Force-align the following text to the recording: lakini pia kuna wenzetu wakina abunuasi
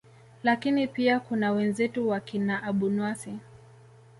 lakini 0.43 0.87
pia 0.87 1.19
kuna 1.19 1.51
wenzetu 1.51 2.07
wakina 2.09 2.63
abunuasi 2.63 3.39